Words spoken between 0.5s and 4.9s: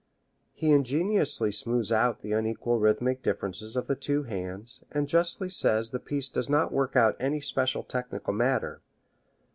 He ingeniously smooths out the unequal rhythmic differences of the two hands,